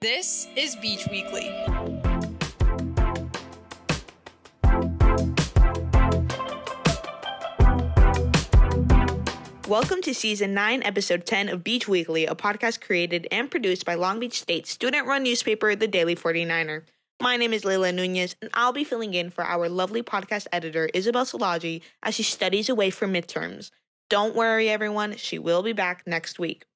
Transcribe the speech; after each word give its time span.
This 0.00 0.46
is 0.54 0.76
Beach 0.76 1.08
Weekly. 1.10 1.50
Welcome 9.66 10.00
to 10.02 10.14
season 10.14 10.54
9, 10.54 10.84
episode 10.84 11.26
10 11.26 11.48
of 11.48 11.64
Beach 11.64 11.88
Weekly, 11.88 12.26
a 12.26 12.36
podcast 12.36 12.80
created 12.80 13.26
and 13.32 13.50
produced 13.50 13.84
by 13.84 13.94
Long 13.94 14.20
Beach 14.20 14.40
State 14.40 14.68
student 14.68 15.08
run 15.08 15.24
newspaper, 15.24 15.74
The 15.74 15.88
Daily 15.88 16.14
49er. 16.14 16.84
My 17.20 17.36
name 17.36 17.52
is 17.52 17.64
Leila 17.64 17.90
Nunez, 17.90 18.36
and 18.40 18.52
I'll 18.54 18.72
be 18.72 18.84
filling 18.84 19.14
in 19.14 19.30
for 19.30 19.42
our 19.42 19.68
lovely 19.68 20.04
podcast 20.04 20.46
editor, 20.52 20.88
Isabel 20.94 21.24
Salaji, 21.24 21.82
as 22.04 22.14
she 22.14 22.22
studies 22.22 22.68
away 22.68 22.90
for 22.90 23.08
midterms. 23.08 23.72
Don't 24.08 24.36
worry, 24.36 24.70
everyone, 24.70 25.16
she 25.16 25.40
will 25.40 25.64
be 25.64 25.72
back 25.72 26.04
next 26.06 26.38
week. 26.38 26.66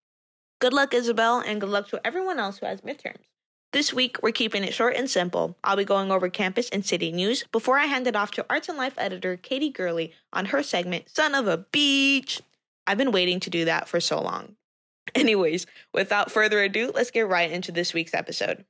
Good 0.62 0.72
luck, 0.72 0.94
Isabel, 0.94 1.40
and 1.40 1.60
good 1.60 1.70
luck 1.70 1.88
to 1.88 2.00
everyone 2.06 2.38
else 2.38 2.58
who 2.58 2.66
has 2.66 2.82
midterms. 2.82 3.24
This 3.72 3.92
week, 3.92 4.18
we're 4.22 4.30
keeping 4.30 4.62
it 4.62 4.72
short 4.72 4.94
and 4.94 5.11
simple. 5.11 5.57
I'll 5.64 5.75
be 5.75 5.84
going 5.84 6.12
over 6.12 6.29
campus 6.29 6.68
and 6.68 6.86
city 6.86 7.11
news 7.11 7.43
before 7.50 7.79
I 7.80 7.86
hand 7.86 8.07
it 8.07 8.14
off 8.14 8.30
to 8.32 8.46
Arts 8.48 8.68
and 8.68 8.79
Life 8.79 8.94
editor 8.96 9.36
Katie 9.36 9.70
Gurley 9.70 10.12
on 10.32 10.44
her 10.44 10.62
segment, 10.62 11.11
Son 11.11 11.34
of 11.34 11.48
a 11.48 11.67
Beach. 11.72 12.40
I've 12.86 12.96
been 12.96 13.11
waiting 13.11 13.40
to 13.40 13.50
do 13.50 13.64
that 13.64 13.89
for 13.89 13.98
so 13.98 14.20
long. 14.20 14.54
Anyways, 15.17 15.67
without 15.93 16.30
further 16.30 16.62
ado, 16.62 16.92
let's 16.94 17.11
get 17.11 17.26
right 17.26 17.50
into 17.50 17.72
this 17.72 17.92
week's 17.92 18.14
episode. 18.14 18.64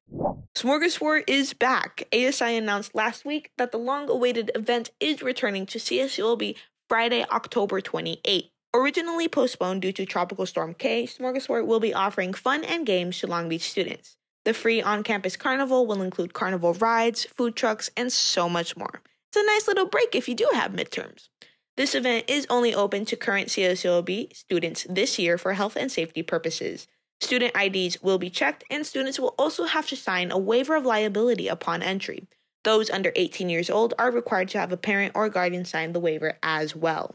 Smorgasbord 0.54 1.24
is 1.26 1.52
back. 1.52 2.04
ASI 2.10 2.56
announced 2.56 2.94
last 2.94 3.26
week 3.26 3.50
that 3.58 3.70
the 3.70 3.78
long 3.78 4.08
awaited 4.08 4.50
event 4.54 4.92
is 4.98 5.20
returning 5.20 5.66
to 5.66 5.78
CSULB 5.78 6.56
Friday, 6.88 7.26
October 7.30 7.82
28th. 7.82 8.48
Originally 8.74 9.28
postponed 9.28 9.82
due 9.82 9.92
to 9.92 10.06
Tropical 10.06 10.46
Storm 10.46 10.72
Kay, 10.72 11.04
Smorgasbord 11.04 11.66
will 11.66 11.78
be 11.78 11.92
offering 11.92 12.32
fun 12.32 12.64
and 12.64 12.86
games 12.86 13.18
to 13.18 13.26
Long 13.26 13.50
Beach 13.50 13.68
students. 13.68 14.16
The 14.46 14.54
free 14.54 14.80
on 14.80 15.02
campus 15.02 15.36
carnival 15.36 15.86
will 15.86 16.00
include 16.00 16.32
carnival 16.32 16.72
rides, 16.74 17.24
food 17.24 17.54
trucks, 17.54 17.90
and 17.98 18.10
so 18.10 18.48
much 18.48 18.74
more. 18.74 19.02
It's 19.28 19.36
a 19.36 19.46
nice 19.46 19.68
little 19.68 19.84
break 19.84 20.14
if 20.14 20.26
you 20.26 20.34
do 20.34 20.48
have 20.54 20.72
midterms. 20.72 21.28
This 21.76 21.94
event 21.94 22.24
is 22.28 22.46
only 22.48 22.74
open 22.74 23.04
to 23.06 23.16
current 23.16 23.48
CSULB 23.48 24.34
students 24.34 24.86
this 24.88 25.18
year 25.18 25.36
for 25.36 25.52
health 25.52 25.76
and 25.76 25.92
safety 25.92 26.22
purposes. 26.22 26.88
Student 27.20 27.54
IDs 27.54 28.02
will 28.02 28.18
be 28.18 28.30
checked, 28.30 28.64
and 28.70 28.86
students 28.86 29.20
will 29.20 29.34
also 29.38 29.64
have 29.64 29.86
to 29.88 29.96
sign 29.96 30.30
a 30.30 30.38
waiver 30.38 30.76
of 30.76 30.86
liability 30.86 31.46
upon 31.46 31.82
entry. 31.82 32.26
Those 32.64 32.88
under 32.88 33.12
18 33.16 33.50
years 33.50 33.68
old 33.68 33.92
are 33.98 34.10
required 34.10 34.48
to 34.50 34.58
have 34.58 34.72
a 34.72 34.78
parent 34.78 35.12
or 35.14 35.28
guardian 35.28 35.66
sign 35.66 35.92
the 35.92 36.00
waiver 36.00 36.38
as 36.42 36.74
well. 36.74 37.14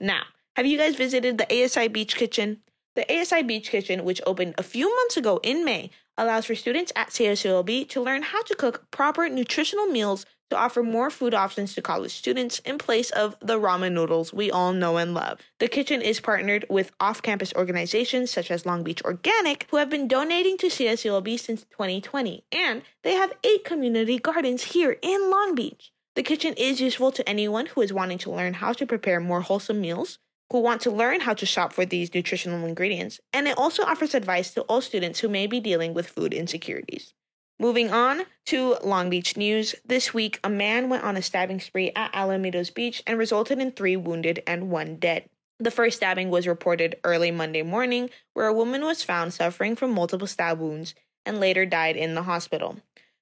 Now, 0.00 0.24
have 0.56 0.64
you 0.64 0.78
guys 0.78 0.96
visited 0.96 1.36
the 1.36 1.64
ASI 1.64 1.88
Beach 1.88 2.16
Kitchen? 2.16 2.62
The 2.94 3.04
ASI 3.14 3.42
Beach 3.42 3.68
Kitchen, 3.68 4.04
which 4.04 4.22
opened 4.26 4.54
a 4.56 4.62
few 4.62 4.88
months 4.96 5.18
ago 5.18 5.38
in 5.42 5.66
May, 5.66 5.90
allows 6.16 6.46
for 6.46 6.54
students 6.54 6.90
at 6.96 7.10
CSULB 7.10 7.86
to 7.90 8.00
learn 8.00 8.22
how 8.22 8.42
to 8.44 8.54
cook 8.54 8.90
proper 8.90 9.28
nutritional 9.28 9.84
meals 9.84 10.24
to 10.48 10.56
offer 10.56 10.82
more 10.82 11.10
food 11.10 11.34
options 11.34 11.74
to 11.74 11.82
college 11.82 12.14
students 12.14 12.60
in 12.60 12.78
place 12.78 13.10
of 13.10 13.36
the 13.40 13.60
ramen 13.60 13.92
noodles 13.92 14.32
we 14.32 14.50
all 14.50 14.72
know 14.72 14.96
and 14.96 15.12
love. 15.12 15.40
The 15.58 15.68
kitchen 15.68 16.00
is 16.00 16.20
partnered 16.20 16.64
with 16.70 16.90
off 17.00 17.20
campus 17.20 17.52
organizations 17.54 18.30
such 18.30 18.50
as 18.50 18.64
Long 18.64 18.82
Beach 18.82 19.02
Organic, 19.04 19.66
who 19.70 19.76
have 19.76 19.90
been 19.90 20.08
donating 20.08 20.56
to 20.58 20.68
CSULB 20.68 21.38
since 21.38 21.64
2020, 21.64 22.44
and 22.50 22.80
they 23.02 23.12
have 23.12 23.34
eight 23.44 23.64
community 23.64 24.18
gardens 24.18 24.62
here 24.62 24.96
in 25.02 25.30
Long 25.30 25.54
Beach. 25.54 25.92
The 26.14 26.22
kitchen 26.22 26.54
is 26.56 26.80
useful 26.80 27.12
to 27.12 27.28
anyone 27.28 27.66
who 27.66 27.82
is 27.82 27.92
wanting 27.92 28.16
to 28.18 28.30
learn 28.30 28.54
how 28.54 28.72
to 28.72 28.86
prepare 28.86 29.20
more 29.20 29.42
wholesome 29.42 29.82
meals, 29.82 30.18
who 30.50 30.60
want 30.60 30.80
to 30.82 30.90
learn 30.90 31.20
how 31.20 31.34
to 31.34 31.46
shop 31.46 31.72
for 31.72 31.84
these 31.84 32.14
nutritional 32.14 32.66
ingredients, 32.66 33.20
and 33.32 33.48
it 33.48 33.58
also 33.58 33.82
offers 33.82 34.14
advice 34.14 34.52
to 34.54 34.62
all 34.62 34.80
students 34.80 35.20
who 35.20 35.28
may 35.28 35.46
be 35.46 35.60
dealing 35.60 35.94
with 35.94 36.08
food 36.08 36.32
insecurities. 36.32 37.14
Moving 37.58 37.90
on 37.90 38.26
to 38.46 38.76
Long 38.84 39.08
Beach 39.08 39.36
news. 39.36 39.74
This 39.84 40.12
week, 40.12 40.38
a 40.44 40.50
man 40.50 40.90
went 40.90 41.04
on 41.04 41.16
a 41.16 41.22
stabbing 41.22 41.58
spree 41.58 41.90
at 41.96 42.12
Alamitos 42.12 42.72
Beach 42.72 43.02
and 43.06 43.18
resulted 43.18 43.58
in 43.58 43.72
three 43.72 43.96
wounded 43.96 44.42
and 44.46 44.70
one 44.70 44.96
dead. 44.96 45.28
The 45.58 45.70
first 45.70 45.96
stabbing 45.96 46.28
was 46.28 46.46
reported 46.46 46.96
early 47.02 47.30
Monday 47.30 47.62
morning, 47.62 48.10
where 48.34 48.46
a 48.46 48.52
woman 48.52 48.84
was 48.84 49.02
found 49.02 49.32
suffering 49.32 49.74
from 49.74 49.92
multiple 49.92 50.26
stab 50.26 50.60
wounds 50.60 50.94
and 51.24 51.40
later 51.40 51.64
died 51.64 51.96
in 51.96 52.14
the 52.14 52.24
hospital. 52.24 52.76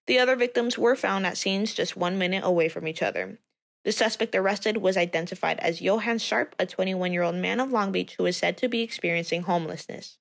The 0.09 0.19
other 0.19 0.35
victims 0.35 0.77
were 0.77 0.97
found 0.97 1.27
at 1.27 1.39
scenes 1.39 1.73
just 1.73 1.97
one 1.97 2.19
minute 2.19 2.43
away 2.45 2.69
from 2.69 2.89
each 2.89 3.03
other. 3.03 3.39
The 3.85 3.93
suspect 3.93 4.35
arrested 4.35 4.79
was 4.79 4.97
identified 4.97 5.61
as 5.61 5.83
Johan 5.83 6.19
Sharp, 6.19 6.55
a 6.59 6.65
21 6.65 7.13
year 7.13 7.23
old 7.23 7.35
man 7.35 7.61
of 7.61 7.71
Long 7.71 7.93
Beach 7.93 8.15
who 8.17 8.27
is 8.27 8.37
said 8.37 8.57
to 8.59 8.69
be 8.69 8.81
experiencing 8.81 9.43
homelessness. 9.43 10.19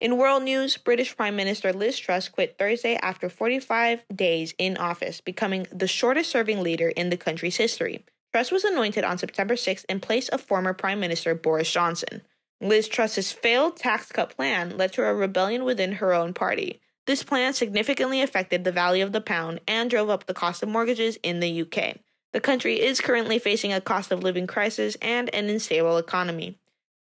In 0.00 0.16
world 0.16 0.42
news, 0.42 0.76
British 0.76 1.16
Prime 1.16 1.36
Minister 1.36 1.72
Liz 1.72 1.98
Truss 1.98 2.28
quit 2.28 2.58
Thursday 2.58 2.96
after 2.96 3.28
45 3.28 4.02
days 4.14 4.54
in 4.58 4.76
office, 4.76 5.20
becoming 5.20 5.66
the 5.72 5.86
shortest 5.86 6.30
serving 6.30 6.60
leader 6.60 6.88
in 6.88 7.10
the 7.10 7.16
country's 7.16 7.56
history. 7.56 8.04
Truss 8.32 8.50
was 8.50 8.64
anointed 8.64 9.04
on 9.04 9.18
September 9.18 9.56
6 9.56 9.84
in 9.84 10.00
place 10.00 10.28
of 10.28 10.40
former 10.40 10.72
Prime 10.72 10.98
Minister 10.98 11.34
Boris 11.34 11.70
Johnson. 11.70 12.22
Liz 12.60 12.88
Truss's 12.88 13.32
failed 13.32 13.76
tax 13.76 14.10
cut 14.10 14.36
plan 14.36 14.76
led 14.76 14.92
to 14.92 15.04
a 15.04 15.14
rebellion 15.14 15.64
within 15.64 15.92
her 15.92 16.12
own 16.12 16.32
party. 16.34 16.80
This 17.06 17.24
plan 17.24 17.52
significantly 17.52 18.22
affected 18.22 18.62
the 18.62 18.72
value 18.72 19.04
of 19.04 19.12
the 19.12 19.20
pound 19.20 19.60
and 19.66 19.90
drove 19.90 20.08
up 20.08 20.26
the 20.26 20.34
cost 20.34 20.62
of 20.62 20.68
mortgages 20.68 21.18
in 21.22 21.40
the 21.40 21.62
UK. 21.62 21.96
The 22.32 22.40
country 22.40 22.80
is 22.80 23.00
currently 23.00 23.38
facing 23.38 23.72
a 23.72 23.80
cost 23.80 24.10
of 24.10 24.22
living 24.22 24.46
crisis 24.46 24.96
and 25.02 25.32
an 25.34 25.50
unstable 25.50 25.98
economy. 25.98 26.58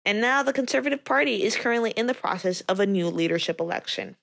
And 0.05 0.21
now 0.21 0.45
the 0.45 0.53
Conservative 0.53 1.05
Party 1.05 1.43
is 1.43 1.57
currently 1.57 1.91
in 1.91 2.07
the 2.07 2.15
process 2.15 2.61
of 2.63 2.79
a 2.79 2.87
new 2.87 3.09
leadership 3.09 3.61
election. 3.61 4.17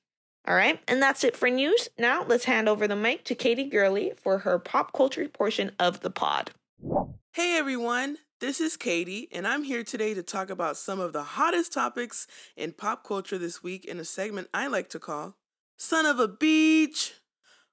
All 0.47 0.56
right, 0.56 0.80
and 0.88 1.02
that's 1.02 1.24
it 1.24 1.36
for 1.36 1.50
news. 1.50 1.90
Now 1.97 2.24
let's 2.25 2.46
hand 2.46 2.69
over 2.69 2.88
the 2.88 2.96
mic 2.96 3.25
to 3.25 3.36
Katie 3.36 3.69
Gurley 3.69 4.14
for 4.22 4.40
her 4.40 4.59
pop 4.59 4.94
culture 4.94 5.28
portion 5.28 5.72
of 5.80 6.02
the 6.02 6.09
pod. 6.09 6.52
Hey 7.34 7.58
everyone, 7.58 8.18
this 8.40 8.62
is 8.62 8.78
Katie, 8.78 9.28
and 9.31 9.47
I'm 9.47 9.64
here 9.64 9.84
today 9.84 10.14
to 10.14 10.24
talk 10.24 10.50
about 10.50 10.78
some 10.78 11.00
of 11.00 11.14
the 11.14 11.24
hottest 11.24 11.74
topics 11.74 12.28
in 12.56 12.74
pop 12.74 13.06
culture 13.06 13.38
this 13.38 13.64
week 13.64 13.85
in 13.85 14.00
a 14.00 14.06
segment 14.06 14.50
I 14.53 14.68
like 14.68 14.90
to 14.90 15.00
call 15.00 15.35
Son 15.78 16.06
of 16.06 16.20
a 16.20 16.28
Beach. 16.28 17.14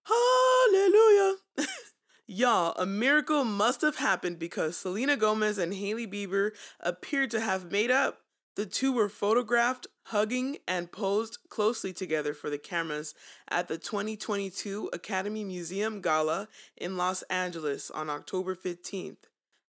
Hallelujah. 0.04 1.36
Y'all, 2.32 2.76
a 2.76 2.86
miracle 2.86 3.42
must 3.42 3.80
have 3.80 3.96
happened 3.96 4.38
because 4.38 4.76
Selena 4.76 5.16
Gomez 5.16 5.58
and 5.58 5.74
Hailey 5.74 6.06
Bieber 6.06 6.52
appeared 6.78 7.28
to 7.32 7.40
have 7.40 7.72
made 7.72 7.90
up. 7.90 8.20
The 8.54 8.66
two 8.66 8.92
were 8.92 9.08
photographed 9.08 9.88
hugging 10.04 10.58
and 10.68 10.92
posed 10.92 11.38
closely 11.48 11.92
together 11.92 12.32
for 12.32 12.48
the 12.48 12.56
cameras 12.56 13.14
at 13.48 13.66
the 13.66 13.78
2022 13.78 14.90
Academy 14.92 15.42
Museum 15.42 16.00
Gala 16.00 16.46
in 16.76 16.96
Los 16.96 17.22
Angeles 17.22 17.90
on 17.90 18.08
October 18.08 18.54
15th. 18.54 19.26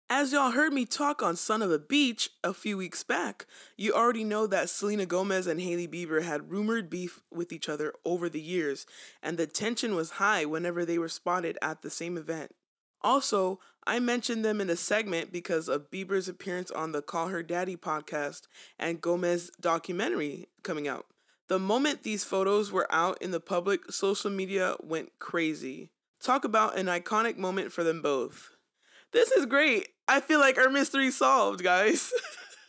As 0.10 0.34
y'all 0.34 0.52
heard 0.52 0.74
me 0.74 0.86
talk 0.86 1.24
on 1.24 1.36
Son 1.36 1.62
of 1.62 1.72
a 1.72 1.80
Beach 1.80 2.30
a 2.44 2.54
few 2.54 2.78
weeks 2.78 3.04
back, 3.04 3.46
you 3.78 3.94
already 3.94 4.24
know 4.24 4.46
that 4.46 4.70
Selena 4.70 5.06
Gomez 5.06 5.48
and 5.48 5.60
Hailey 5.60 5.88
Bieber 5.88 6.22
had 6.22 6.52
rumored 6.52 6.90
beef 6.90 7.22
with 7.32 7.52
each 7.52 7.70
other 7.70 7.94
over 8.06 8.30
the 8.30 8.42
years, 8.42 8.86
and 9.24 9.38
the 9.38 9.48
tension 9.48 9.96
was 9.96 10.12
high 10.12 10.46
whenever 10.46 10.86
they 10.86 10.98
were 10.98 11.10
spotted 11.10 11.58
at 11.62 11.82
the 11.82 11.90
same 11.90 12.18
event. 12.18 12.54
Also, 13.02 13.60
I 13.88 14.00
mentioned 14.00 14.46
them 14.46 14.62
in 14.62 14.70
a 14.70 14.76
segment 14.76 15.32
because 15.32 15.68
of 15.68 15.90
Bieber's 15.90 16.28
appearance 16.28 16.70
on 16.70 16.92
the 16.92 17.02
Call 17.02 17.30
Her 17.30 17.42
Daddy 17.42 17.76
podcast 17.76 18.44
and 18.78 19.02
Gomez 19.02 19.52
documentary 19.60 20.48
coming 20.64 20.88
out. 20.88 21.06
The 21.48 21.60
moment 21.60 22.04
these 22.04 22.24
photos 22.24 22.72
were 22.72 22.88
out 22.94 23.22
in 23.22 23.32
the 23.32 23.40
public, 23.40 23.92
social 23.92 24.32
media 24.32 24.76
went 24.82 25.18
crazy. 25.20 25.90
Talk 26.22 26.46
about 26.46 26.78
an 26.78 26.86
iconic 26.86 27.38
moment 27.38 27.72
for 27.72 27.84
them 27.84 28.02
both. 28.02 28.53
This 29.14 29.32
is 29.32 29.46
great. 29.46 29.88
I 30.08 30.20
feel 30.20 30.40
like 30.40 30.58
our 30.58 30.70
mystery 30.70 31.12
solved, 31.12 31.64
guys. 31.64 32.12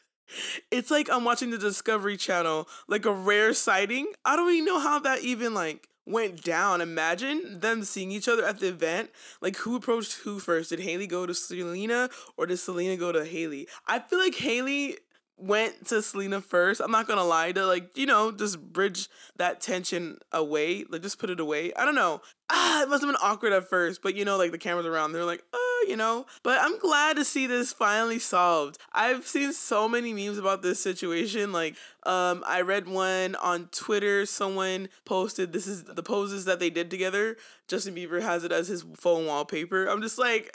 it's 0.70 0.90
like 0.90 1.08
I'm 1.10 1.24
watching 1.24 1.50
the 1.50 1.58
Discovery 1.58 2.16
Channel, 2.16 2.68
like 2.86 3.06
a 3.06 3.12
rare 3.12 3.54
sighting. 3.54 4.12
I 4.24 4.36
don't 4.36 4.52
even 4.52 4.66
know 4.66 4.78
how 4.78 4.98
that 5.00 5.22
even 5.22 5.54
like 5.54 5.88
went 6.06 6.44
down. 6.44 6.80
Imagine 6.80 7.60
them 7.60 7.82
seeing 7.82 8.10
each 8.10 8.28
other 8.28 8.44
at 8.44 8.60
the 8.60 8.68
event. 8.68 9.10
Like 9.40 9.56
who 9.56 9.76
approached 9.76 10.18
who 10.18 10.38
first? 10.38 10.70
Did 10.70 10.80
Hailey 10.80 11.06
go 11.06 11.26
to 11.26 11.34
Selena 11.34 12.10
or 12.36 12.46
did 12.46 12.58
Selena 12.58 12.96
go 12.96 13.10
to 13.10 13.24
Hailey? 13.24 13.66
I 13.86 13.98
feel 13.98 14.18
like 14.18 14.34
Hailey 14.34 14.98
went 15.36 15.88
to 15.88 16.02
Selena 16.02 16.40
first. 16.40 16.80
I'm 16.80 16.90
not 16.90 17.08
gonna 17.08 17.24
lie 17.24 17.52
to 17.52 17.66
like, 17.66 17.96
you 17.96 18.06
know, 18.06 18.30
just 18.30 18.60
bridge 18.60 19.08
that 19.36 19.60
tension 19.60 20.18
away. 20.32 20.84
Like 20.88 21.02
just 21.02 21.18
put 21.18 21.30
it 21.30 21.40
away. 21.40 21.72
I 21.74 21.84
don't 21.84 21.94
know. 21.94 22.20
Ah, 22.50 22.82
it 22.82 22.88
must 22.88 23.02
have 23.02 23.08
been 23.08 23.20
awkward 23.22 23.52
at 23.52 23.68
first, 23.68 24.02
but 24.02 24.14
you 24.14 24.24
know, 24.24 24.36
like 24.36 24.52
the 24.52 24.58
cameras 24.58 24.86
around, 24.86 25.12
they're 25.12 25.24
like, 25.24 25.42
you 25.88 25.96
know. 25.96 26.26
But 26.42 26.58
I'm 26.60 26.78
glad 26.78 27.16
to 27.16 27.24
see 27.24 27.46
this 27.46 27.72
finally 27.72 28.18
solved. 28.18 28.78
I've 28.92 29.26
seen 29.26 29.52
so 29.52 29.88
many 29.88 30.12
memes 30.12 30.38
about 30.38 30.62
this 30.62 30.80
situation. 30.80 31.52
Like, 31.52 31.76
um, 32.04 32.44
I 32.46 32.60
read 32.60 32.88
one 32.88 33.34
on 33.36 33.68
Twitter. 33.72 34.26
Someone 34.26 34.88
posted 35.04 35.52
this 35.52 35.66
is 35.66 35.84
the 35.84 36.02
poses 36.02 36.44
that 36.44 36.60
they 36.60 36.70
did 36.70 36.90
together. 36.90 37.36
Justin 37.68 37.94
Bieber 37.94 38.20
has 38.20 38.44
it 38.44 38.52
as 38.52 38.68
his 38.68 38.84
phone 38.94 39.26
wallpaper. 39.26 39.86
I'm 39.86 40.02
just 40.02 40.18
like 40.18 40.54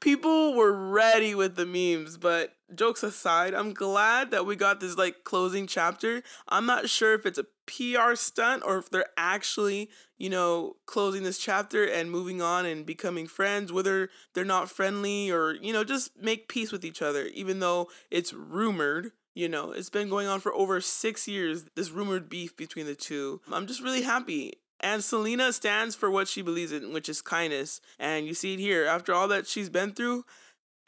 people 0.00 0.54
were 0.54 0.72
ready 0.72 1.34
with 1.34 1.56
the 1.56 1.66
memes, 1.66 2.16
but 2.16 2.54
jokes 2.74 3.02
aside, 3.02 3.54
I'm 3.54 3.72
glad 3.72 4.30
that 4.30 4.46
we 4.46 4.56
got 4.56 4.80
this 4.80 4.96
like 4.96 5.24
closing 5.24 5.66
chapter. 5.66 6.22
I'm 6.48 6.66
not 6.66 6.88
sure 6.88 7.14
if 7.14 7.26
it's 7.26 7.38
a 7.38 7.46
PR 7.66 8.14
stunt 8.14 8.62
or 8.64 8.78
if 8.78 8.90
they're 8.90 9.06
actually, 9.16 9.90
you 10.18 10.30
know, 10.30 10.76
closing 10.86 11.22
this 11.22 11.38
chapter 11.38 11.84
and 11.84 12.10
moving 12.10 12.42
on 12.42 12.66
and 12.66 12.84
becoming 12.84 13.26
friends, 13.26 13.72
whether 13.72 14.10
they're 14.34 14.44
not 14.44 14.70
friendly 14.70 15.30
or, 15.30 15.54
you 15.54 15.72
know, 15.72 15.84
just 15.84 16.10
make 16.20 16.48
peace 16.48 16.72
with 16.72 16.84
each 16.84 17.02
other, 17.02 17.26
even 17.26 17.60
though 17.60 17.88
it's 18.10 18.32
rumored. 18.32 19.12
You 19.36 19.48
know, 19.48 19.72
it's 19.72 19.90
been 19.90 20.08
going 20.08 20.28
on 20.28 20.38
for 20.38 20.54
over 20.54 20.80
six 20.80 21.26
years, 21.26 21.64
this 21.74 21.90
rumored 21.90 22.28
beef 22.28 22.56
between 22.56 22.86
the 22.86 22.94
two. 22.94 23.40
I'm 23.50 23.66
just 23.66 23.82
really 23.82 24.02
happy. 24.02 24.54
And 24.84 25.02
Selena 25.02 25.50
stands 25.54 25.94
for 25.96 26.10
what 26.10 26.28
she 26.28 26.42
believes 26.42 26.70
in, 26.70 26.92
which 26.92 27.08
is 27.08 27.22
kindness. 27.22 27.80
And 27.98 28.26
you 28.26 28.34
see 28.34 28.52
it 28.52 28.60
here. 28.60 28.84
After 28.84 29.14
all 29.14 29.26
that 29.28 29.46
she's 29.46 29.70
been 29.70 29.92
through, 29.92 30.26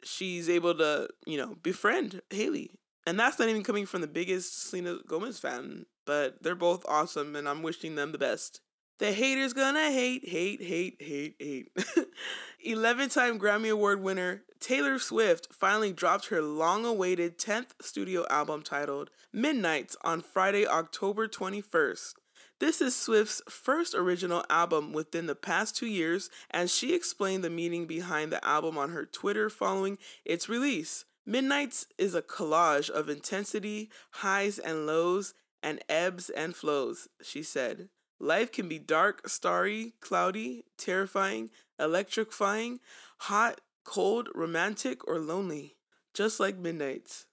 she's 0.03 0.47
able 0.49 0.75
to, 0.75 1.09
you 1.25 1.37
know, 1.37 1.57
befriend 1.63 2.21
Hailey. 2.29 2.69
And 3.07 3.19
that's 3.19 3.39
not 3.39 3.49
even 3.49 3.63
coming 3.63 3.87
from 3.87 4.01
the 4.01 4.07
biggest 4.07 4.69
Selena 4.69 4.99
Gomez 5.07 5.39
fan, 5.39 5.87
but 6.05 6.43
they're 6.43 6.53
both 6.53 6.85
awesome 6.87 7.35
and 7.35 7.49
I'm 7.49 7.63
wishing 7.63 7.95
them 7.95 8.11
the 8.11 8.19
best. 8.19 8.61
The 8.99 9.11
haters 9.11 9.53
gonna 9.53 9.91
hate, 9.91 10.27
hate, 10.29 10.61
hate, 10.61 10.97
hate, 10.99 11.35
hate. 11.39 11.71
11 12.63 13.09
time 13.09 13.39
Grammy 13.39 13.71
Award 13.71 14.01
winner 14.01 14.43
Taylor 14.59 14.99
Swift 14.99 15.47
finally 15.51 15.91
dropped 15.91 16.27
her 16.27 16.41
long 16.41 16.85
awaited 16.85 17.39
10th 17.39 17.71
studio 17.81 18.25
album 18.29 18.61
titled 18.61 19.09
Midnights 19.33 19.95
on 20.03 20.21
Friday, 20.21 20.67
October 20.67 21.27
21st. 21.27 22.13
This 22.59 22.81
is 22.81 22.95
Swift's 22.95 23.43
first 23.47 23.93
original 23.93 24.43
album 24.49 24.91
within 24.91 25.27
the 25.27 25.35
past 25.35 25.75
two 25.75 25.85
years, 25.85 26.31
and 26.49 26.71
she 26.71 26.95
explained 26.95 27.43
the 27.43 27.51
meaning 27.51 27.85
behind 27.85 28.31
the 28.31 28.43
album 28.43 28.79
on 28.79 28.89
her 28.89 29.05
Twitter 29.05 29.47
following 29.47 29.99
its 30.25 30.49
release. 30.49 31.05
Midnights 31.23 31.85
is 31.99 32.15
a 32.15 32.21
collage 32.23 32.89
of 32.89 33.09
intensity, 33.09 33.91
highs 34.09 34.57
and 34.57 34.87
lows, 34.87 35.35
and 35.61 35.83
ebbs 35.87 36.31
and 36.31 36.55
flows, 36.55 37.07
she 37.21 37.43
said. 37.43 37.89
Life 38.19 38.51
can 38.51 38.67
be 38.67 38.79
dark, 38.79 39.29
starry, 39.29 39.93
cloudy, 39.99 40.65
terrifying, 40.79 41.51
electrifying, 41.79 42.79
hot, 43.19 43.61
cold, 43.83 44.29
romantic, 44.33 45.07
or 45.07 45.19
lonely, 45.19 45.75
just 46.11 46.39
like 46.39 46.57
Midnights. 46.57 47.27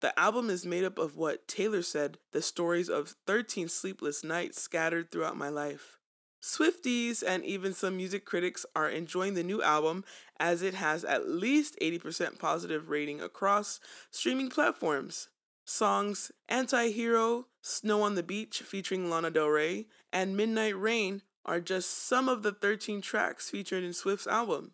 The 0.00 0.18
album 0.18 0.48
is 0.48 0.64
made 0.64 0.84
up 0.84 0.98
of 0.98 1.16
what 1.16 1.46
Taylor 1.46 1.82
said 1.82 2.18
the 2.32 2.40
stories 2.40 2.88
of 2.88 3.16
13 3.26 3.68
sleepless 3.68 4.24
nights 4.24 4.60
scattered 4.60 5.10
throughout 5.10 5.36
my 5.36 5.48
life. 5.48 5.98
Swifties 6.42 7.22
and 7.26 7.44
even 7.44 7.74
some 7.74 7.98
music 7.98 8.24
critics 8.24 8.64
are 8.74 8.88
enjoying 8.88 9.34
the 9.34 9.42
new 9.42 9.62
album 9.62 10.04
as 10.38 10.62
it 10.62 10.72
has 10.72 11.04
at 11.04 11.28
least 11.28 11.76
80% 11.82 12.38
positive 12.38 12.88
rating 12.88 13.20
across 13.20 13.78
streaming 14.10 14.48
platforms. 14.48 15.28
Songs 15.66 16.32
Anti 16.48 16.90
Hero, 16.90 17.46
Snow 17.60 18.02
on 18.02 18.14
the 18.14 18.22
Beach 18.22 18.60
featuring 18.62 19.10
Lana 19.10 19.30
Del 19.30 19.48
Rey, 19.48 19.86
and 20.12 20.36
Midnight 20.36 20.78
Rain 20.78 21.22
are 21.44 21.60
just 21.60 21.90
some 21.90 22.28
of 22.28 22.42
the 22.42 22.52
13 22.52 23.02
tracks 23.02 23.50
featured 23.50 23.84
in 23.84 23.92
Swift's 23.92 24.26
album. 24.26 24.72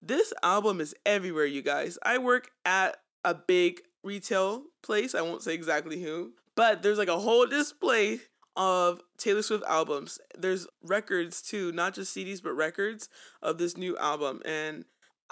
This 0.00 0.32
album 0.42 0.80
is 0.80 0.94
everywhere, 1.04 1.46
you 1.46 1.62
guys. 1.62 1.98
I 2.04 2.18
work 2.18 2.50
at 2.64 2.98
a 3.24 3.34
big 3.34 3.82
retail 4.02 4.64
place. 4.82 5.14
I 5.14 5.22
won't 5.22 5.42
say 5.42 5.54
exactly 5.54 6.02
who, 6.02 6.32
but 6.54 6.82
there's 6.82 6.98
like 6.98 7.08
a 7.08 7.18
whole 7.18 7.46
display 7.46 8.20
of 8.56 9.00
Taylor 9.16 9.42
Swift 9.42 9.64
albums. 9.66 10.18
There's 10.36 10.66
records 10.82 11.42
too, 11.42 11.72
not 11.72 11.94
just 11.94 12.14
CDs, 12.14 12.42
but 12.42 12.52
records 12.52 13.08
of 13.40 13.58
this 13.58 13.76
new 13.76 13.96
album. 13.98 14.42
And 14.44 14.84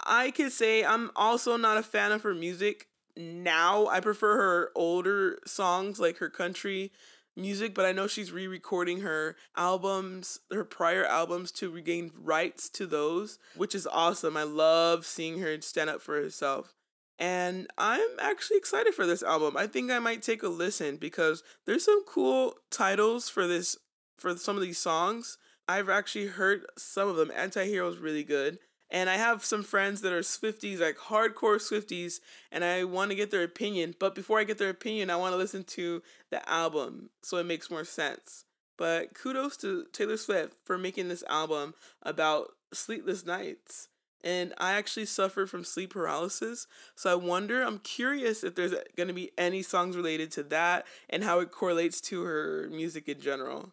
I 0.03 0.31
could 0.31 0.51
say 0.51 0.83
I'm 0.83 1.11
also 1.15 1.57
not 1.57 1.77
a 1.77 1.83
fan 1.83 2.11
of 2.11 2.23
her 2.23 2.33
music 2.33 2.87
now. 3.15 3.87
I 3.87 3.99
prefer 3.99 4.35
her 4.37 4.71
older 4.75 5.37
songs, 5.45 5.99
like 5.99 6.17
her 6.17 6.29
country 6.29 6.91
music, 7.35 7.73
but 7.73 7.85
I 7.85 7.91
know 7.91 8.07
she's 8.07 8.31
re 8.31 8.47
recording 8.47 9.01
her 9.01 9.35
albums, 9.55 10.39
her 10.51 10.63
prior 10.63 11.05
albums, 11.05 11.51
to 11.53 11.69
regain 11.69 12.11
rights 12.15 12.69
to 12.71 12.85
those, 12.85 13.37
which 13.55 13.75
is 13.75 13.87
awesome. 13.87 14.35
I 14.35 14.43
love 14.43 15.05
seeing 15.05 15.39
her 15.39 15.61
stand 15.61 15.89
up 15.89 16.01
for 16.01 16.15
herself. 16.21 16.73
And 17.21 17.67
I'm 17.77 18.09
actually 18.19 18.57
excited 18.57 18.95
for 18.95 19.05
this 19.05 19.21
album. 19.21 19.55
I 19.55 19.67
think 19.67 19.91
I 19.91 19.99
might 19.99 20.23
take 20.23 20.41
a 20.41 20.47
listen 20.47 20.97
because 20.97 21.43
there's 21.67 21.85
some 21.85 22.03
cool 22.03 22.55
titles 22.71 23.29
for 23.29 23.45
this 23.45 23.77
for 24.17 24.35
some 24.35 24.55
of 24.55 24.63
these 24.63 24.79
songs. 24.79 25.37
I've 25.67 25.87
actually 25.87 26.25
heard 26.25 26.65
some 26.79 27.07
of 27.07 27.17
them. 27.17 27.31
Anti-Hero 27.35 27.87
is 27.89 27.99
really 27.99 28.23
good. 28.23 28.57
And 28.89 29.07
I 29.07 29.17
have 29.17 29.45
some 29.45 29.61
friends 29.61 30.01
that 30.01 30.11
are 30.11 30.21
Swifties, 30.21 30.79
like 30.79 30.97
hardcore 30.97 31.61
Swifties, 31.61 32.21
and 32.51 32.65
I 32.65 32.85
want 32.85 33.11
to 33.11 33.15
get 33.15 33.29
their 33.29 33.43
opinion. 33.43 33.93
But 33.99 34.15
before 34.15 34.39
I 34.39 34.43
get 34.43 34.57
their 34.57 34.69
opinion, 34.71 35.11
I 35.11 35.15
want 35.15 35.33
to 35.33 35.37
listen 35.37 35.63
to 35.63 36.01
the 36.31 36.47
album 36.49 37.11
so 37.21 37.37
it 37.37 37.45
makes 37.45 37.69
more 37.69 37.85
sense. 37.85 38.45
But 38.79 39.13
kudos 39.13 39.57
to 39.57 39.85
Taylor 39.93 40.17
Swift 40.17 40.55
for 40.65 40.75
making 40.75 41.07
this 41.07 41.23
album 41.29 41.75
about 42.01 42.53
sleepless 42.73 43.27
nights 43.27 43.89
and 44.23 44.53
I 44.57 44.73
actually 44.73 45.05
suffer 45.05 45.45
from 45.45 45.63
sleep 45.63 45.93
paralysis. 45.93 46.67
So 46.95 47.11
I 47.11 47.15
wonder, 47.15 47.61
I'm 47.61 47.79
curious 47.79 48.43
if 48.43 48.55
there's 48.55 48.73
going 48.95 49.07
to 49.07 49.13
be 49.13 49.31
any 49.37 49.61
songs 49.61 49.95
related 49.95 50.31
to 50.33 50.43
that 50.43 50.85
and 51.09 51.23
how 51.23 51.39
it 51.39 51.51
correlates 51.51 52.01
to 52.01 52.23
her 52.23 52.69
music 52.71 53.07
in 53.07 53.19
general. 53.19 53.71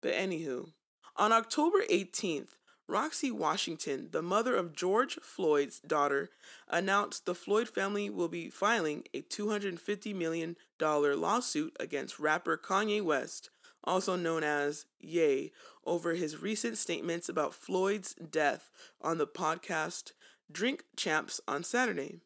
But 0.00 0.12
anywho, 0.12 0.70
on 1.16 1.32
October 1.32 1.78
18th, 1.90 2.50
Roxie 2.90 3.30
Washington, 3.30 4.08
the 4.12 4.22
mother 4.22 4.56
of 4.56 4.74
George 4.74 5.16
Floyd's 5.16 5.78
daughter, 5.80 6.30
announced 6.68 7.26
the 7.26 7.34
Floyd 7.34 7.68
family 7.68 8.08
will 8.08 8.28
be 8.28 8.48
filing 8.48 9.04
a 9.12 9.20
$250 9.20 10.14
million 10.14 10.56
lawsuit 10.80 11.76
against 11.78 12.18
rapper 12.18 12.56
Kanye 12.56 13.02
West 13.02 13.50
also 13.84 14.16
known 14.16 14.42
as 14.42 14.86
Ye, 15.00 15.52
over 15.84 16.14
his 16.14 16.42
recent 16.42 16.78
statements 16.78 17.28
about 17.28 17.54
Floyd's 17.54 18.14
death 18.14 18.70
on 19.00 19.18
the 19.18 19.26
podcast 19.26 20.12
Drink 20.50 20.84
Champs 20.96 21.40
on 21.46 21.62
Saturday. 21.62 22.20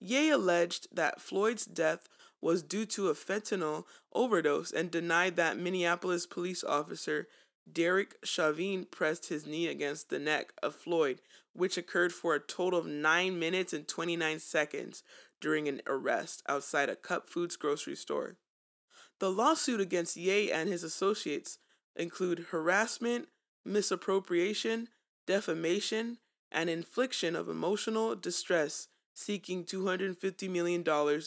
Ye 0.00 0.30
alleged 0.30 0.88
that 0.92 1.20
Floyd's 1.20 1.64
death 1.64 2.08
was 2.40 2.62
due 2.62 2.84
to 2.86 3.08
a 3.08 3.14
fentanyl 3.14 3.84
overdose 4.12 4.70
and 4.70 4.90
denied 4.90 5.36
that 5.36 5.58
Minneapolis 5.58 6.26
police 6.26 6.62
officer 6.62 7.26
Derek 7.70 8.16
Chauvin 8.22 8.86
pressed 8.90 9.28
his 9.30 9.46
knee 9.46 9.66
against 9.66 10.10
the 10.10 10.18
neck 10.18 10.52
of 10.62 10.74
Floyd, 10.74 11.22
which 11.54 11.78
occurred 11.78 12.12
for 12.12 12.34
a 12.34 12.40
total 12.40 12.78
of 12.78 12.86
9 12.86 13.38
minutes 13.38 13.72
and 13.72 13.88
29 13.88 14.38
seconds 14.38 15.02
during 15.40 15.68
an 15.68 15.80
arrest 15.86 16.42
outside 16.48 16.90
a 16.90 16.96
Cup 16.96 17.30
Foods 17.30 17.56
grocery 17.56 17.96
store. 17.96 18.36
The 19.20 19.30
lawsuit 19.30 19.80
against 19.80 20.16
Ye 20.16 20.50
and 20.50 20.68
his 20.68 20.82
associates 20.82 21.58
include 21.96 22.46
harassment, 22.50 23.28
misappropriation, 23.64 24.88
defamation, 25.26 26.18
and 26.50 26.68
infliction 26.68 27.34
of 27.36 27.48
emotional 27.48 28.14
distress, 28.14 28.88
seeking 29.14 29.64
$250 29.64 30.50
million 30.50 30.84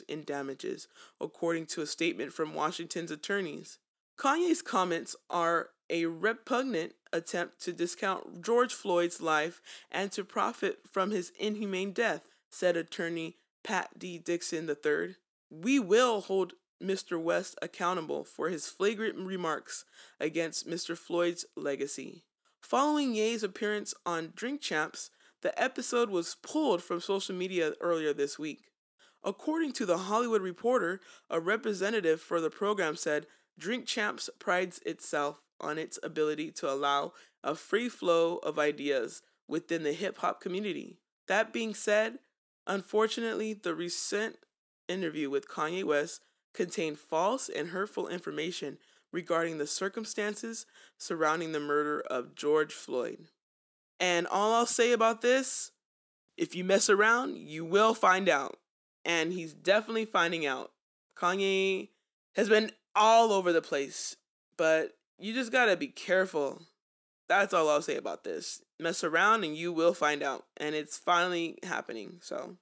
in 0.08 0.24
damages, 0.24 0.88
according 1.22 1.66
to 1.68 1.82
a 1.82 1.86
statement 1.88 2.34
from 2.34 2.54
Washington's 2.54 3.12
attorneys. 3.12 3.80
Kanye's 4.18 4.62
comments 4.62 5.16
are 5.30 5.70
a 5.90 6.06
repugnant 6.06 6.94
attempt 7.14 7.62
to 7.62 7.72
discount 7.72 8.42
George 8.42 8.74
Floyd's 8.74 9.22
life 9.22 9.62
and 9.92 10.12
to 10.12 10.24
profit 10.24 10.80
from 10.90 11.12
his 11.12 11.32
inhumane 11.40 11.92
death, 11.92 12.30
said 12.50 12.76
attorney 12.76 13.38
Pat 13.64 13.98
D. 13.98 14.18
Dixon 14.18 14.70
III. 14.70 15.16
We 15.50 15.80
will 15.80 16.22
hold 16.22 16.54
Mr. 16.82 17.22
West 17.22 17.56
accountable 17.62 18.24
for 18.24 18.50
his 18.50 18.68
flagrant 18.68 19.18
remarks 19.18 19.86
against 20.20 20.68
Mr. 20.68 20.98
Floyd's 20.98 21.46
legacy. 21.56 22.24
Following 22.62 23.16
Ye's 23.16 23.44
appearance 23.44 23.94
on 24.06 24.34
Drink 24.36 24.62
Champs, 24.62 25.10
the 25.42 25.60
episode 25.62 26.10
was 26.10 26.36
pulled 26.42 26.84
from 26.84 27.00
social 27.00 27.36
media 27.36 27.74
earlier 27.80 28.14
this 28.14 28.38
week. 28.40 28.72
According 29.24 29.74
to 29.74 29.86
The 29.86 29.98
Hollywood 29.98 30.42
Reporter, 30.42 31.00
a 31.30 31.40
representative 31.40 32.22
for 32.22 32.40
the 32.42 32.50
program 32.50 32.96
said 32.96 33.28
Drink 33.58 33.86
Champs 33.86 34.30
prides 34.40 34.80
itself 34.86 35.42
on 35.60 35.78
its 35.78 36.00
ability 36.04 36.52
to 36.52 36.72
allow 36.72 37.14
a 37.44 37.56
free 37.56 37.90
flow 37.90 38.38
of 38.38 38.60
ideas 38.60 39.22
within 39.48 39.84
the 39.84 39.94
hip 39.94 40.20
hop 40.20 40.42
community. 40.42 40.98
That 41.28 41.52
being 41.52 41.74
said, 41.74 42.20
unfortunately, 42.66 43.54
the 43.54 43.74
recent 43.74 44.38
interview 44.88 45.30
with 45.30 45.50
Kanye 45.50 45.84
West 45.84 46.22
contained 46.58 46.98
false 46.98 47.48
and 47.48 47.70
hurtful 47.70 48.08
information 48.08 48.80
regarding 49.14 49.60
the 49.60 49.68
circumstances 49.68 50.66
surrounding 50.98 51.52
the 51.52 51.60
murder 51.60 52.02
of 52.10 52.36
George 52.36 52.74
Floyd. 52.74 53.28
And 54.00 54.28
all 54.28 54.54
I'll 54.54 54.66
say 54.66 54.92
about 54.92 55.22
this 55.22 55.72
if 56.36 56.56
you 56.56 56.64
mess 56.64 56.90
around, 56.90 57.38
you 57.38 57.64
will 57.64 57.94
find 57.94 58.28
out. 58.28 58.58
And 59.06 59.32
he's 59.32 59.54
definitely 59.54 60.06
finding 60.06 60.46
out. 60.46 60.72
Kanye 61.16 61.90
has 62.36 62.50
been 62.50 62.72
all 62.96 63.32
over 63.32 63.54
the 63.54 63.62
place, 63.62 64.16
but 64.58 64.92
you 65.18 65.34
just 65.34 65.52
gotta 65.52 65.78
be 65.78 65.88
careful. 65.88 66.62
That's 67.30 67.54
all 67.54 67.70
I'll 67.70 67.82
say 67.82 67.96
about 67.96 68.24
this. 68.24 68.62
Mess 68.80 69.04
around 69.04 69.44
and 69.44 69.56
you 69.56 69.72
will 69.72 69.94
find 69.94 70.24
out. 70.24 70.46
And 70.58 70.76
it's 70.76 70.98
finally 70.98 71.58
happening. 71.64 72.20
So 72.22 72.58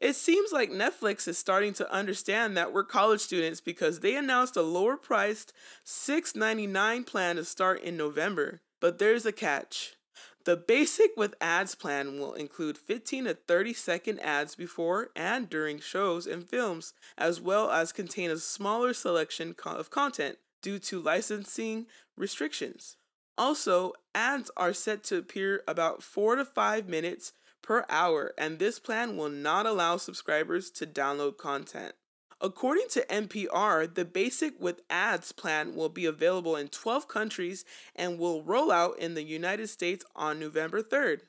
it 0.00 0.16
seems 0.16 0.50
like 0.50 0.70
Netflix 0.70 1.28
is 1.28 1.36
starting 1.36 1.74
to 1.74 1.92
understand 1.92 2.56
that 2.56 2.72
we're 2.72 2.84
college 2.84 3.20
students 3.20 3.60
because 3.60 4.00
they 4.00 4.16
announced 4.16 4.56
a 4.56 4.62
lower 4.62 4.96
priced 4.96 5.52
$6.99 5.86 7.06
plan 7.06 7.36
to 7.36 7.44
start 7.44 7.82
in 7.82 7.96
November. 7.96 8.60
But 8.80 8.98
there's 8.98 9.26
a 9.26 9.32
catch. 9.32 9.96
The 10.44 10.56
basic 10.56 11.10
with 11.18 11.34
ads 11.38 11.74
plan 11.74 12.18
will 12.18 12.32
include 12.32 12.78
15 12.78 13.24
to 13.24 13.34
30 13.34 13.74
second 13.74 14.20
ads 14.20 14.54
before 14.54 15.10
and 15.14 15.50
during 15.50 15.80
shows 15.80 16.26
and 16.26 16.48
films, 16.48 16.94
as 17.18 17.42
well 17.42 17.70
as 17.70 17.92
contain 17.92 18.30
a 18.30 18.38
smaller 18.38 18.94
selection 18.94 19.54
of 19.66 19.90
content 19.90 20.38
due 20.62 20.78
to 20.78 21.00
licensing 21.00 21.86
restrictions. 22.16 22.96
Also, 23.36 23.92
ads 24.14 24.50
are 24.56 24.72
set 24.72 25.04
to 25.04 25.16
appear 25.16 25.62
about 25.68 26.02
4 26.02 26.36
to 26.36 26.44
5 26.44 26.88
minutes 26.88 27.32
per 27.62 27.84
hour, 27.88 28.32
and 28.36 28.58
this 28.58 28.78
plan 28.78 29.16
will 29.16 29.28
not 29.28 29.66
allow 29.66 29.96
subscribers 29.96 30.70
to 30.72 30.86
download 30.86 31.36
content. 31.36 31.94
According 32.40 32.86
to 32.92 33.06
NPR, 33.10 33.94
the 33.94 34.04
basic 34.04 34.58
with 34.58 34.80
ads 34.88 35.30
plan 35.32 35.74
will 35.74 35.90
be 35.90 36.06
available 36.06 36.56
in 36.56 36.68
12 36.68 37.06
countries 37.06 37.64
and 37.94 38.18
will 38.18 38.42
roll 38.42 38.72
out 38.72 38.98
in 38.98 39.14
the 39.14 39.22
United 39.22 39.68
States 39.68 40.04
on 40.16 40.40
November 40.40 40.82
3rd. 40.82 41.20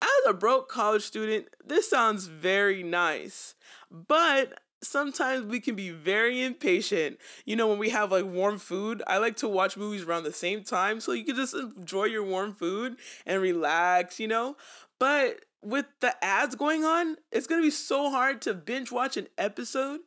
As 0.00 0.08
a 0.26 0.32
broke 0.32 0.68
college 0.68 1.02
student, 1.02 1.48
this 1.64 1.90
sounds 1.90 2.26
very 2.26 2.82
nice, 2.82 3.54
but 3.90 4.60
sometimes 4.82 5.44
we 5.44 5.60
can 5.60 5.74
be 5.76 5.90
very 5.90 6.42
impatient. 6.42 7.18
You 7.44 7.56
know, 7.56 7.68
when 7.68 7.78
we 7.78 7.90
have 7.90 8.12
like 8.12 8.24
warm 8.24 8.58
food, 8.58 9.02
I 9.06 9.18
like 9.18 9.36
to 9.36 9.48
watch 9.48 9.76
movies 9.76 10.02
around 10.02 10.24
the 10.24 10.32
same 10.32 10.64
time 10.64 11.00
so 11.00 11.12
you 11.12 11.24
can 11.24 11.36
just 11.36 11.54
enjoy 11.54 12.04
your 12.04 12.24
warm 12.24 12.54
food 12.54 12.96
and 13.26 13.40
relax, 13.40 14.18
you 14.20 14.28
know? 14.28 14.56
But 14.98 15.44
with 15.62 15.86
the 16.00 16.14
ads 16.24 16.54
going 16.54 16.84
on, 16.84 17.16
it's 17.32 17.46
to 17.60 17.66
be 17.66 17.70
so 17.70 18.10
hard 18.10 18.40
to 18.42 18.54
binge 18.54 18.90
watch 18.90 19.16
an 19.16 19.28
episode 19.38 20.00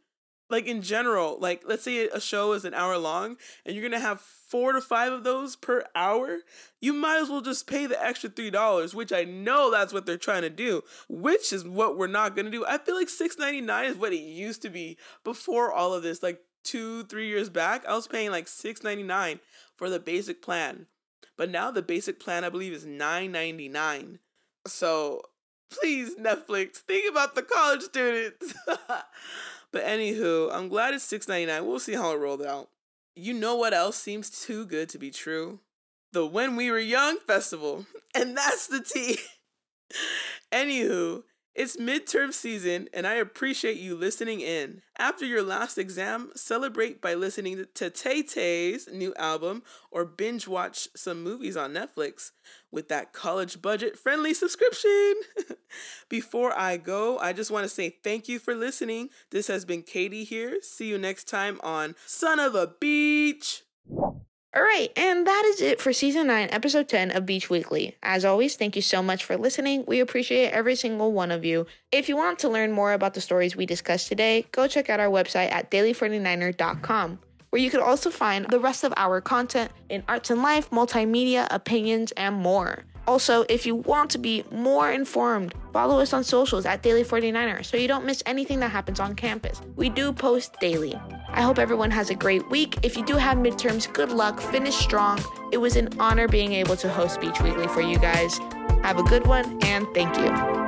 like 0.50 0.68
in 0.68 0.82
general, 0.82 1.38
like 1.40 1.64
let's 1.66 1.84
say 1.84 2.08
a 2.08 2.20
show 2.20 2.54
is 2.54 2.66
an 2.66 2.74
hour 2.74 2.98
long 2.98 3.38
and 3.66 3.76
you're 3.76 3.88
gonna 3.88 4.00
have 4.02 4.22
four 4.22 4.74
to 4.74 4.82
five 4.82 5.12
of 5.12 5.24
those 5.24 5.56
per 5.56 5.84
hour, 5.96 6.40
you 6.80 6.94
might 6.94 7.22
as 7.22 7.30
well 7.30 7.42
just 7.42 7.66
pay 7.68 7.86
the 7.86 8.04
extra 8.04 8.30
three 8.30 8.52
dollars, 8.52 8.94
which 8.94 9.12
I 9.12 9.24
know 9.24 9.72
that's 9.72 9.94
what 9.94 10.06
they're 10.06 10.18
trying 10.18 10.44
to 10.44 10.50
do, 10.50 10.84
which 11.10 11.52
is 11.52 11.64
what 11.64 11.98
we're 11.98 12.08
not 12.08 12.36
gonna 12.36 12.52
do. 12.52 12.66
I 12.66 12.78
feel 12.78 12.96
like 12.96 13.10
six 13.10 13.38
ninety 13.38 13.62
nine 13.62 13.86
is 13.86 13.98
what 13.98 14.14
it 14.14 14.18
used 14.18 14.62
to 14.64 14.70
be 14.70 14.98
before 15.24 15.72
all 15.72 15.94
of 15.94 16.04
this, 16.04 16.22
like 16.22 16.40
two, 16.64 17.04
three 17.06 17.28
years 17.28 17.50
back. 17.50 17.86
I 17.86 17.96
was 17.96 18.08
paying 18.08 18.32
like 18.32 18.48
six 18.48 18.84
ninety 18.84 19.04
nine 19.04 19.40
for 19.76 19.90
the 19.90 20.00
basic 20.00 20.42
plan. 20.42 20.88
But 21.36 21.50
now 21.50 21.72
the 21.72 21.82
basic 21.82 22.20
plan 22.20 22.44
I 22.44 22.50
believe 22.50 22.74
is 22.74 22.86
nine 22.86 23.32
ninety 23.32 23.70
nine. 23.70 24.20
So 24.68 25.24
please, 25.72 26.16
Netflix, 26.16 26.78
think 26.78 27.10
about 27.10 27.36
the 27.36 27.42
college 27.42 27.82
students. 27.82 28.54
But 29.74 29.84
anywho, 29.84 30.50
I'm 30.53 30.70
glad 30.70 30.94
it's 30.94 31.03
six 31.03 31.27
ninety 31.27 31.48
nine. 31.48 31.65
We'll 31.65 31.80
see 31.80 31.96
how 31.96 32.12
it 32.13 32.20
rolled 32.20 32.44
out. 32.44 32.70
You 33.15 33.34
know 33.34 33.56
what 33.56 33.74
else 33.74 33.98
seems 33.98 34.30
too 34.30 34.65
good 34.65 34.88
to 34.89 34.98
be 35.00 35.12
true? 35.12 35.60
The 36.13 36.25
When 36.25 36.56
We 36.56 36.72
Were 36.72 36.80
Young 36.80 37.18
festival. 37.27 37.86
And 38.15 38.38
that's 38.38 38.68
the 38.68 38.80
tea. 38.80 39.18
Anywho, 40.53 41.24
it's 41.55 41.77
midterm 41.77 42.33
season, 42.33 42.89
and 42.93 43.05
I 43.05 43.13
appreciate 43.13 43.77
you 43.77 43.95
listening 43.95 44.41
in. 44.41 44.81
After 44.98 45.24
your 45.24 45.43
last 45.43 45.77
exam, 45.77 46.31
celebrate 46.36 47.00
by 47.00 47.13
listening 47.13 47.65
to 47.75 47.89
Tay 47.91 48.24
Tay's 48.24 48.89
new 48.91 49.13
album 49.15 49.62
or 49.91 50.03
binge 50.03 50.48
watch 50.48 50.88
some 50.95 51.22
movies 51.22 51.55
on 51.55 51.74
Netflix 51.74 52.31
with 52.72 52.89
that 52.89 53.13
college 53.13 53.62
budget 53.62 53.98
friendly 53.98 54.33
subscription. 54.33 55.13
Before 56.10 56.57
I 56.57 56.77
go, 56.77 57.19
I 57.19 57.33
just 57.33 57.51
want 57.51 57.65
to 57.65 57.69
say 57.69 57.98
thank 58.03 58.27
you 58.27 58.39
for 58.39 58.55
listening. 58.55 59.10
This 59.29 59.45
has 59.48 59.63
been 59.63 59.83
Katie 59.83 60.24
here. 60.24 60.57
See 60.62 60.88
you 60.88 60.98
next 60.98 61.27
time 61.27 61.60
on 61.63 61.93
Son 62.07 62.39
of 62.39 62.55
a 62.55 62.74
Beach. 62.79 63.63
All 64.55 64.62
right, 64.62 64.91
and 64.95 65.25
that 65.25 65.45
is 65.48 65.62
it 65.62 65.81
for 65.81 65.91
season 65.91 66.27
9, 66.27 66.50
episode 66.51 66.88
10 66.88 67.10
of 67.10 67.25
Beach 67.25 67.50
Weekly. 67.50 67.98
As 68.03 68.24
always, 68.24 68.55
thank 68.55 68.75
you 68.75 68.83
so 68.83 69.01
much 69.01 69.25
for 69.25 69.36
listening. 69.36 69.83
We 69.88 70.00
appreciate 70.00 70.51
every 70.51 70.75
single 70.75 71.12
one 71.12 71.31
of 71.31 71.43
you. 71.43 71.65
If 71.91 72.07
you 72.07 72.15
want 72.15 72.38
to 72.39 72.50
learn 72.50 72.72
more 72.72 72.93
about 72.93 73.15
the 73.15 73.22
stories 73.22 73.55
we 73.55 73.65
discussed 73.65 74.10
today, 74.10 74.45
go 74.51 74.67
check 74.67 74.91
out 74.91 75.00
our 75.00 75.10
website 75.10 75.51
at 75.51 75.72
daily49er.com, 75.72 77.17
where 77.50 77.62
you 77.63 77.72
could 77.72 77.79
also 77.79 78.12
find 78.12 78.45
the 78.48 78.60
rest 78.60 78.83
of 78.83 78.93
our 78.95 79.22
content 79.22 79.72
in 79.89 80.03
arts 80.07 80.29
and 80.29 80.43
life, 80.43 80.69
multimedia, 80.69 81.48
opinions, 81.50 82.12
and 82.12 82.36
more. 82.36 82.83
Also, 83.07 83.45
if 83.50 83.65
you 83.65 83.75
want 83.75 84.10
to 84.12 84.17
be 84.17 84.43
more 84.51 84.91
informed, 84.91 85.53
follow 85.74 86.00
us 86.00 86.13
on 86.13 86.24
socials 86.24 86.65
at 86.65 86.81
Daily49er 86.81 87.65
so 87.65 87.75
you 87.75 87.88
don't 87.88 88.05
miss 88.05 88.24
anything 88.25 88.60
that 88.62 88.69
happens 88.69 89.00
on 89.00 89.15
campus. 89.15 89.62
We 89.75 89.89
do 89.89 90.13
post 90.13 90.60
daily. 90.60 90.95
I 91.29 91.41
hope 91.41 91.60
everyone 91.60 91.91
has 91.91 92.10
a 92.10 92.15
great 92.15 92.50
week. 92.50 92.77
If 92.83 92.95
you 92.95 93.03
do 93.03 93.15
have 93.15 93.38
midterms, 93.38 93.91
good 93.91 94.12
luck, 94.12 94.39
finish 94.39 94.75
strong. 94.75 95.19
It 95.51 95.57
was 95.57 95.75
an 95.75 95.89
honor 96.00 96.27
being 96.27 96.53
able 96.53 96.77
to 96.77 96.89
host 96.89 97.19
Beach 97.19 97.41
Weekly 97.41 97.67
for 97.67 97.81
you 97.81 97.98
guys. 97.98 98.38
Have 98.83 99.00
a 99.00 99.03
good 99.03 99.27
one, 99.27 99.60
and 99.63 99.88
thank 99.93 100.17
you. 100.17 100.62